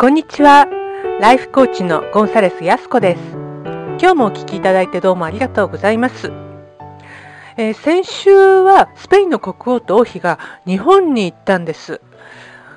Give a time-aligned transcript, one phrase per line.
[0.00, 0.66] こんにちは。
[1.20, 3.20] ライフコーチのゴンサレス・ヤスコです。
[3.34, 6.32] 今日もお聴きいただいてどうもありがとうございます。
[7.58, 12.00] えー、先週はスペインの国王と王妃が日本に行ったんです。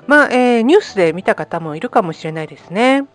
[0.06, 3.06] まあ、えー、ニュースで見た方もいるかもしれないですね。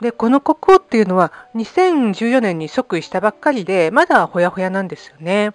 [0.00, 5.52] で、この国王っていうのは2014年に即位したばっかりで、まだほやほやなんですよね。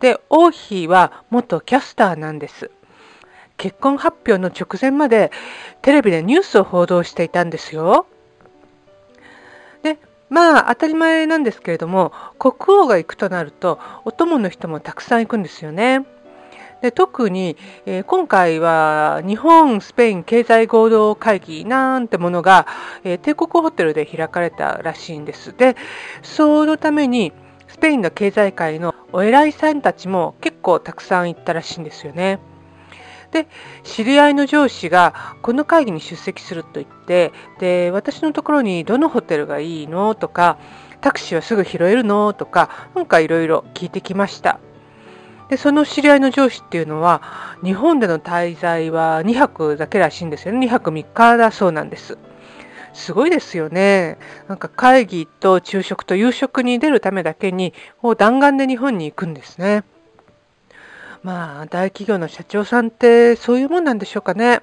[0.00, 2.70] で、王妃は元キャスターなんです。
[3.62, 5.30] 結婚発表の直前まで
[5.82, 8.06] テレビでニュースを報道していたんですよ。
[9.84, 9.98] で、
[10.30, 16.04] まあ当たり前なんですけれども、国王が行くとなると、お供の人もたくさん行くんですよね。
[16.80, 22.66] で特に、えー、今回は日本スペイン経済合同会議なんてものが、
[23.04, 25.56] えー、帝国ホテルで開かれたらしいんです。
[25.56, 25.76] で
[26.22, 27.32] そのために
[27.68, 32.40] スペインの経済界のお偉いさんたちも結構たくさん行ったらしいんですよね。
[33.32, 33.48] で
[33.82, 40.14] 知り合いの上司がこの会議に出席すると言ってで私のところにどのホテルがいいの？
[40.14, 40.58] とか
[41.00, 42.32] タクシーはすぐ拾えるの？
[42.34, 44.60] とかなんかいろいろ聞いてきました。
[45.48, 47.22] でその知り合いの上司っていうのは
[47.62, 50.66] 日本での滞在は2泊だけらしいんですよね。
[50.66, 52.16] 2泊3日だそうなんです。
[52.94, 54.18] すごいですよね。
[54.48, 59.84] なんか会議と昼食と夕食に出るためだけに、もう弾丸で日本に行くんですね。
[61.22, 64.60] まあ、大企業の社長さんってそういうもんなんでしょうかね。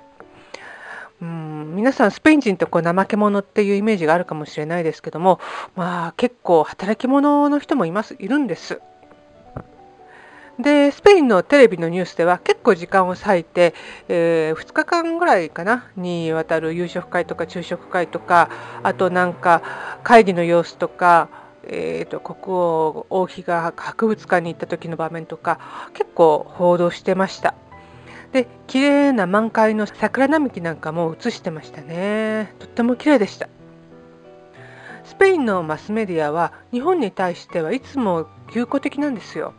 [1.22, 5.40] うん、皆さんスペイン人ってこう怠け者っていうイメージがあるかもしれないですけども、
[5.76, 8.82] まあ、結構働き者の人もいますいるんです。
[10.60, 13.74] でスペインのテレビのニュースでは結構時間を割いて、
[14.10, 18.50] えー、2日間ぐらいかなにわたる夕食会とか昼食会とか
[18.84, 19.62] あとなんか
[20.04, 21.30] 会議の様子とか
[21.64, 25.60] えーと、国王王妃が博物館に行った時の場面とか
[25.94, 27.54] 結構報道してました。
[28.32, 32.54] で綺麗な満開の桜並木なんかも映してましたね。
[32.60, 33.50] とっても綺麗でした。
[35.04, 39.54] スペインのマスメディアは日本に対してはいつも友好的なんですよ。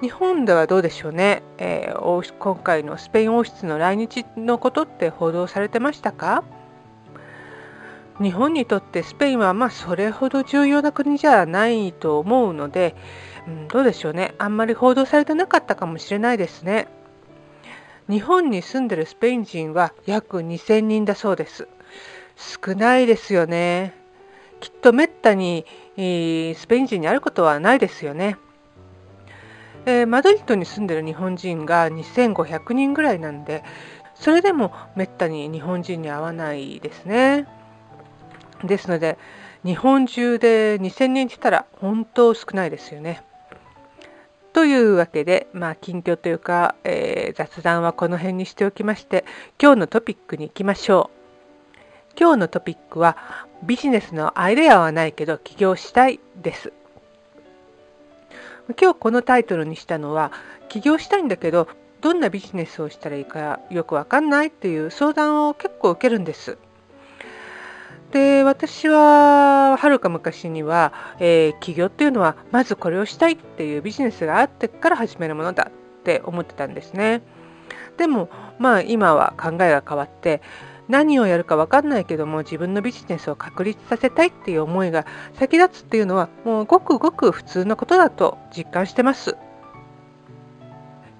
[0.00, 6.44] 日本ではどうでしょうね、えー、今回のスペイン王室の来日のことって報道されてましたか？
[8.22, 12.94] 日本にとってスペインはまあそれほど重要な国じゃないと思うので、
[13.46, 14.34] うん、どうでしょうね。
[14.38, 16.88] あんまり報道されてなかったかもしれないですね。
[18.08, 21.68] 日本に住んでるスペイン人は約2000人だそうです。
[22.36, 23.94] 少ないですよね。
[24.60, 25.66] きっとめったに、
[25.96, 28.36] えー、スペイン人に会うことはないですよね。
[29.84, 33.62] えー、マドリッドに住んでる日本人が2500人ぐらいなんで
[34.16, 37.46] それでもめったに日本人に会わないですね。
[38.64, 39.18] ですので
[39.64, 43.22] 日本中で2000人来たら本当少ないですよね。
[44.52, 49.26] というわけで、まあ、近況というか、えー、雑談はこの辺にしておきまして
[49.60, 51.16] 今日のトピックに行きましょう。
[52.18, 53.18] 今日のトピックは
[53.62, 56.72] ビジネスのアイデアはないけど起業したいです。
[58.80, 60.32] 今日このタイトルにしたのは
[60.68, 61.68] 起業したいんだけど
[62.00, 66.56] どんなビジネスをしたらいいかよくわかんないっていう相談を結構受けるんです。
[68.16, 77.20] で私ははるか昔には、えー、起業っていうのはまずこれをしたいっていうビジネスがあってから始めるものだって思ってたんですね。
[77.98, 80.40] でもまあ今は考えが変わって
[80.88, 85.04] 何をやるか分かんないけども自分のビジネスを確立させたいっていう思いが
[85.34, 89.36] 先立つっていうのはもうごくごく普通のことだと実感してます。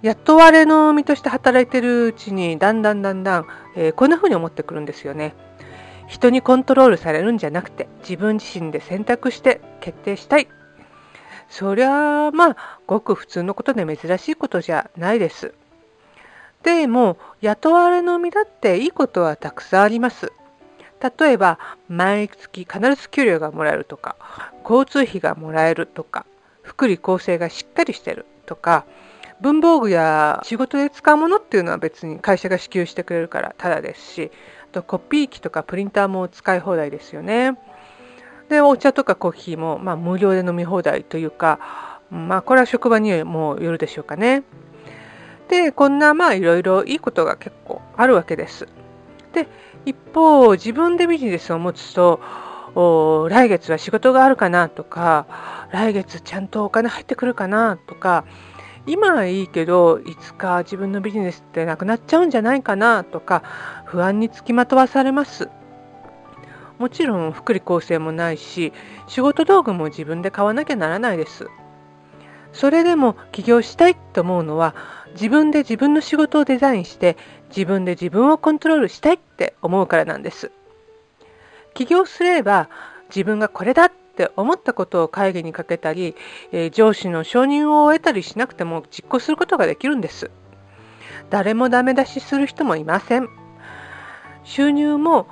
[0.00, 3.46] 雇われの身として働いてるうちにだんだんだんだん、
[3.76, 5.34] えー、こんな風に思ってくるんですよね。
[6.06, 10.48] 人にコントロールされるんじゃなくて自分自身で選択して決定したい。
[11.48, 15.54] そりゃあまあごく普通のことで珍しいことじゃないです。
[16.62, 20.32] でも雇われの身だっていいことはたくさんあります。
[21.18, 21.58] 例えば
[21.88, 24.16] 毎月必ず給料がもらえるとか
[24.64, 26.26] 交通費がもらえるとか
[26.62, 28.86] 福利厚生がしっかりしてるとか
[29.40, 34.30] 文房具や仕事で使うものっていうのは別に会社が支給してくれるからただですし
[34.76, 37.58] とコピー機とかプリンターも使い放題ですよね。
[38.48, 41.58] でお茶とかコーヒーも、まあ、無料で飲み放題というか、
[42.10, 44.44] まあ、これは職場にもよるでしょうかね。
[45.48, 48.68] でこんなまあいろいろいいことが結構あるわけです。
[49.32, 49.48] で
[49.84, 52.20] 一方自分でビジネスを持つと
[53.30, 55.26] 来月は仕事があるかなとか
[55.72, 58.24] 来月ちゃんとお金入ってくるかなとか
[58.86, 63.42] 今はいいけどいつか自分のビジネスってなくなっちゃうんじゃないかなとか
[63.86, 65.48] 不安につきまとわされます。
[66.78, 68.72] もちろん福利厚生もないし
[69.06, 71.48] 仕事道具も自分で買わなきゃならないです。
[72.52, 74.74] それでも起業したいと思うのは
[75.12, 77.16] 自分で自分の仕事をデザインして
[77.48, 80.50] 自分で自分をコントロールしたいって思うからなんです。
[81.74, 82.68] 起業すれば
[83.08, 86.16] 自分がこれだって思ったことを会議にかけたり、
[86.50, 90.30] え上司の承認を得たりしなくても実行することができるんです。
[91.28, 93.45] 誰もダメ出しする人もいません。
[94.46, 95.26] 収入も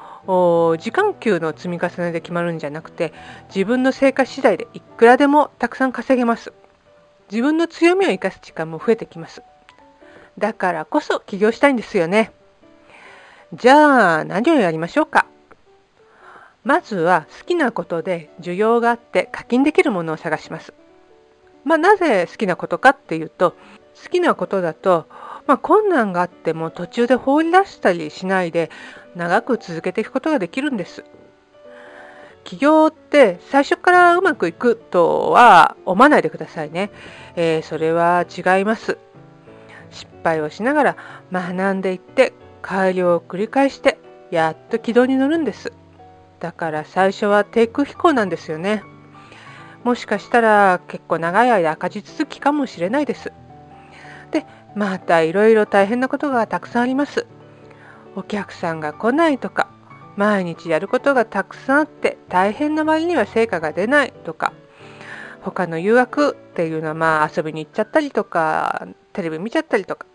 [0.79, 3.13] 時間給の積み重ねで決まるんじゃなくて
[3.55, 6.53] 自分の成果次第でいくらでもたくさん稼げます。
[7.31, 9.43] 自分の強みを生かす時間も増えてきます。
[10.37, 12.33] だからこそ起業したいんですよね。
[13.55, 15.27] じゃあ何をやりましょうか。
[16.65, 20.75] まずは好きなことで需要があって課金できるものを探します。
[21.65, 23.53] まあ、なぜ好きなことかっていうと
[24.03, 25.07] 好きなことだと
[25.47, 28.71] まあ、困難があっても途中で放り出したりしないで
[29.15, 31.05] 長く続けていくことができるんです。
[32.45, 36.91] 起業って最初からうまくいくとは思わないでくださいね。
[37.37, 38.99] えー、それは違います。
[39.91, 40.97] 失敗をしながら
[41.33, 43.99] 学んでいって改良を繰り返して
[44.31, 45.73] やっと軌道に乗るんです。
[46.41, 48.83] だから最初は低空飛行なんですよね。
[49.83, 53.33] もしかしたら結構長い間赤字続きかもしれないです。
[54.35, 54.45] で、
[54.75, 57.27] またいろいろ大変なことがたくさんあります。
[58.17, 59.69] お客さんが来ないとか、
[60.17, 64.53] 毎日やることがたくさんあって大変な割には成果が出ないとか、
[65.43, 70.07] 他の誘惑っていうのはまあ遊びに行っちゃったりとか、テレビ見ちゃったりとか、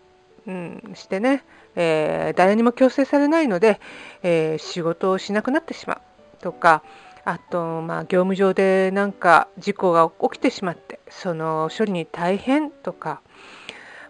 [0.46, 1.42] うん、してね、
[1.74, 3.80] えー、誰にも強制されないので、
[4.22, 6.82] えー、仕事をしなくなってしまうとか、
[7.24, 13.20] あと、まあ、業務上でなんか事故が起きてしまって、その処理に大変とか、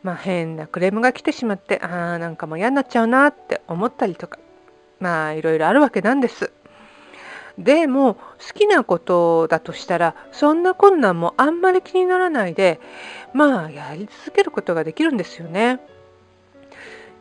[0.02, 4.38] まあ、変なクレームが来てしまってああなんかもう嫌になっちゃうなって思ったりとか
[4.99, 6.52] まあいろいろあるわけなんです。
[7.58, 8.20] でも好
[8.55, 12.81] きなことだとしたらそんな困難もあんまり気にならないで
[13.35, 15.81] まあやり続けることができるんですよね。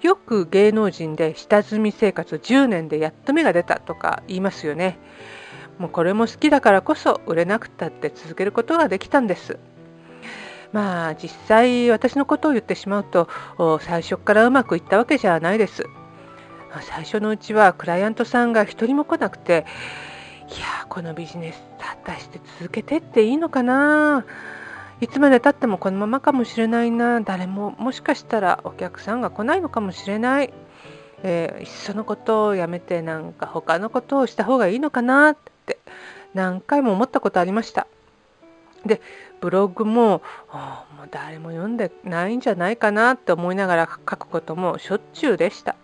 [0.01, 4.97] よく芸能人で下積み生活10年でやっと芽が出たとか言いますよね。
[5.77, 9.57] もうこれも好きだからこそ売れなくたって続けることができたんです。
[10.71, 13.27] まあ実際私のことを言ってしまうと
[13.81, 15.83] 最初からうまくいったわけじゃないです。
[16.81, 19.65] 最初のうちはクライアントさんが一人も来なくて
[20.47, 24.25] いやこのビジネス果たして続けてっていいのかな？
[25.01, 30.53] いつまでたってもこのままかもしれないな誰ももしかしたらお客さんが来ないのかもしれない、
[31.23, 35.79] えー、いっそのことをやめてなんか他のことをした方がいいのかなって
[36.33, 37.87] 何回も思ったことありました。
[38.85, 39.01] で
[39.41, 40.21] ブログもも
[41.05, 45.75] う誰も読んでないんじゃないかなって思いながら書くこともしょっちゅうでした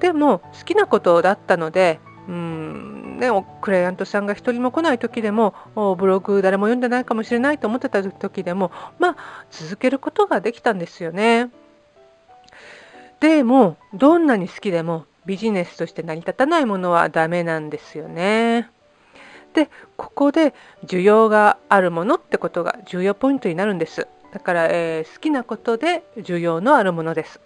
[0.00, 3.30] でも好きなことだったのでうんね、
[3.62, 5.54] クライアントさんが一人も来ない時でも
[5.96, 9.16] ブログ誰も読んでないかもしれないと思ってた時でもまあ
[9.50, 11.50] 続けることができたんですよね。
[13.20, 18.70] でもどんなに好きでもビジネスとして成り立たないものはダメなんですよね。
[19.54, 20.54] でここで
[20.84, 24.06] 需要があるものってことが重要ポイントになるんです。
[24.32, 27.40] だから、えー、好きなことで需要のあるものです。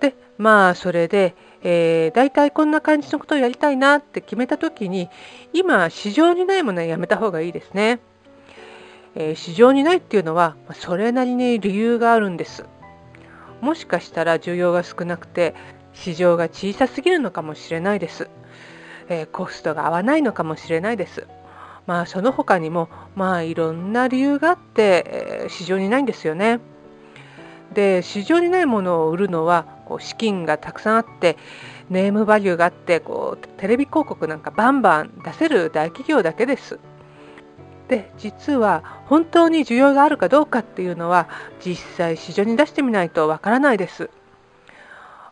[0.00, 5.08] でまあそれで、えー、大体こんな感じのことをやりたいなって決めた時に
[5.52, 8.00] 今市場にないものはやめた方がいいですね、
[9.14, 12.64] えー、市場にないっていうのはそれなりに理由があるんです。
[13.60, 15.54] もしかしたら需要が少なくて
[15.94, 18.28] 市場が小さすぎるのかもしれないです。
[19.08, 21.26] えー、コストが合わないのかもしれないです。
[21.86, 26.60] まあその他にもまあいろんな理由があって、えー、市場にないんですよね。
[27.72, 31.36] で市場にないものを売るのはこう資金がたくさんあって
[31.90, 36.78] ネームバリューがあってこうテレビ広告なんかバンバン出せる大企業だけです。
[37.88, 41.28] で実は本当に需要があるかどうかっていうのは
[41.64, 44.10] 実際市場に出してみないとわからないです。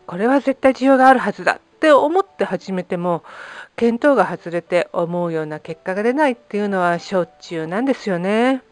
[0.06, 3.24] これは絶対需要があるはずだって思って始めても
[3.76, 8.62] 見当が外れて思うような結果が出ないっていうのはしょっちゅうなんですよね。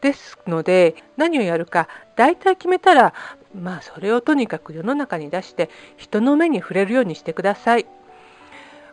[0.00, 3.14] ですので何をやるか大体決めたら
[3.54, 7.86] まあそれをとにかく世の中に出して人の目に触れるようにしてください。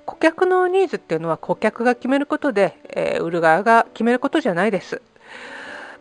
[0.06, 5.02] 顧客のニーズっていうのは顧客が決めることで、えー、売る側が決めることじゃないです。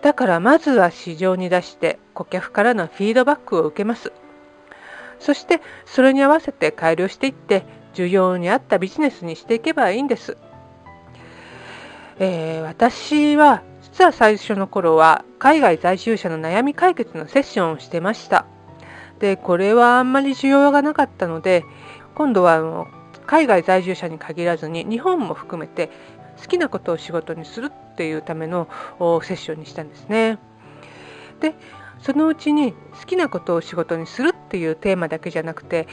[0.01, 4.13] だからまずは市場に出して顧客からのフィードバックを受けます。
[5.21, 7.65] そしてそれに合わせて改良していって
[7.95, 10.37] 需要に合ったビジネスにしていけばいいんです。
[12.19, 18.47] えー、私は実は最初の頃は海外在住者の悩み解決のセッションをしてました。
[19.19, 21.65] でこれはあんまり需要がなかったので
[22.15, 22.87] 今度はあの
[23.27, 25.91] 海外在住者に限らずに日本も含めて
[26.41, 28.69] 好きなことを仕事にするっていうための
[29.23, 30.39] セッションにしたんですね。
[31.41, 31.55] で
[32.01, 35.89] そのうちに好きなことを仕事にするっていうテーマだけじゃなくて、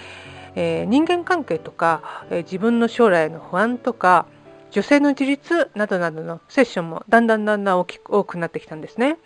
[0.56, 4.26] えー、人間関係とか、えー、自分の将来の不安とか
[4.72, 9.18] 女性の自立などなどのセッションもだんだんだんだん大きく多くなってきたんですね。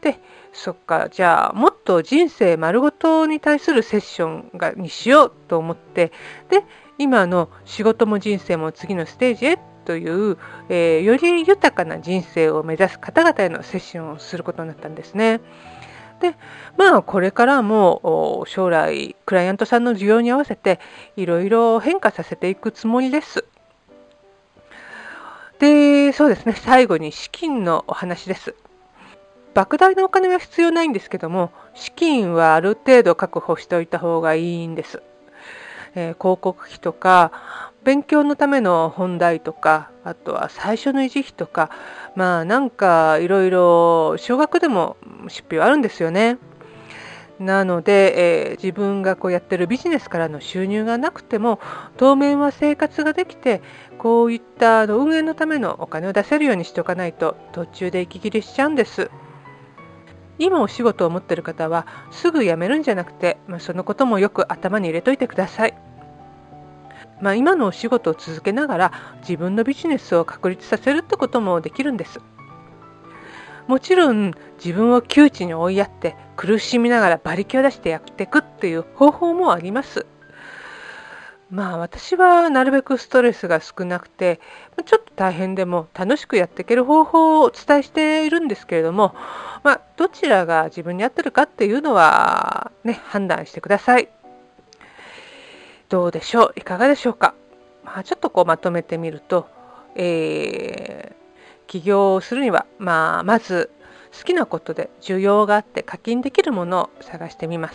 [0.00, 0.20] で
[0.52, 6.12] そっかじゃあもっと人生丸ごとに対するセッションがにしようと思って
[6.50, 6.64] で
[6.98, 10.36] 今の仕事も人生も次のステージへという、
[10.68, 15.40] えー、より豊かな人生を目指す方々へのセッションをすることになったんですね。
[16.20, 16.34] で
[16.76, 20.80] まあこれからも将来クライアントさんの需要に合わせて
[21.16, 23.44] いろいろ変化させていくつもりです。
[25.58, 28.54] でそうですね最後に資金のお話です。
[29.54, 35.02] 莫大なお金は必要ないんですけども資金はある程度確保しておいた方がいいんです。
[35.94, 41.70] えー、広告費とか勉強のための本題とかあとは最初の維持費とか
[42.16, 46.36] まあなんかいろいろ少額でも出費はあるんですよね。
[47.40, 51.60] なので、えー、自分がこうやってるビジネスからの収入がなくても
[51.96, 53.62] 当面は生活ができて
[53.96, 59.10] こういったあの運営のためのお金を出せるようにしておかないと途中で息切れしちゃうんです。
[60.38, 65.87] 今お仕事を持ってる方はすぐ辞めるんじゃなくて、まあ、そのこともよく頭に入れといてください。
[67.20, 72.20] まあ、今のお仕事を続けながら自分のビジネスを確立させるってこともできるんです。
[73.66, 74.32] もちろん
[74.64, 80.06] 自分を窮地に追いやって苦しみながら馬力を出してやっていくっていう方法もあります。
[81.50, 84.38] まあ私はなるべくストレスが少なくて
[84.84, 89.14] ちょっと大変でも楽しくやっていける方法をお伝えしているんですけれども、
[89.62, 94.10] まあ、どちらが自分に合ってるかっていうのはね判断してください。
[95.88, 96.52] どうでしょう？
[96.56, 97.34] いかがでしょうか、
[97.84, 99.46] まあ、ちょっとこうまとめてみると、
[99.94, 103.70] えー、起業をするには、まあ、まず
[104.18, 107.74] 好きなことで需要があって課金できるものを探してみます。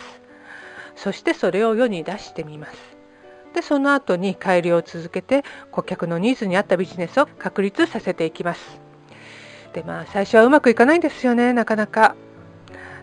[0.96, 2.76] そしてそれを世に出してみます。
[3.52, 8.80] でその後に改良を続けて顧客のニーズに合ったビジネスを確立させていきます。
[9.72, 12.14] でまあ最初はうまくいかないんですよねなかなか。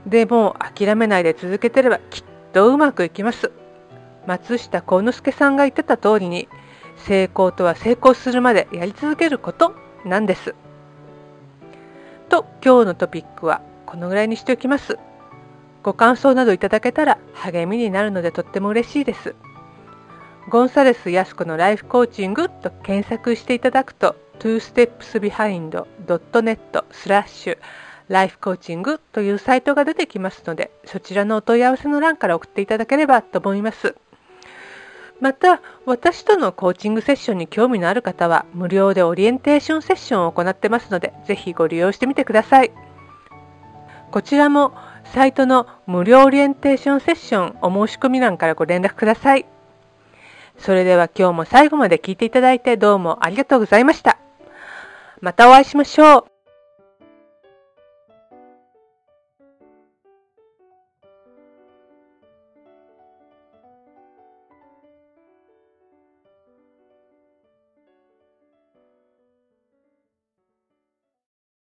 [0.05, 3.51] でも諦めないで続けてればきっとうまくいきます。
[4.27, 6.47] 松下幸之助さんが言ってた通りに
[6.97, 9.73] 成功とは成功するまでやり続けること
[10.05, 10.55] なんです。
[12.29, 14.97] と今日のトピックはこのぐらいにしておきます。
[15.83, 19.35] ご感想などいただけたら励みになるのでとっても嬉しいです。
[20.49, 27.57] ゴンサレス・ヤスコのライフコーチングと検索していただくと twostepsbehind.net スラッシュ
[28.07, 33.95] ライフコーチングというサイトが出てきますのでそちらのお問い合わせの欄から送っていただければと思います。
[35.21, 42.71] また私とのコーチングセッションに興味のある方は無料でオリエンテーションセッションを行ってますのでぜひご利用してみてください。
[44.11, 44.73] こちらも
[45.05, 49.45] サイトの無料オリエンテーションセッションお申し込み欄からご連絡ください。
[50.57, 54.17] それでは今日も最後まで聞いていただいてどうもありがとうございました。
[55.21, 56.30] またお会いしましょう。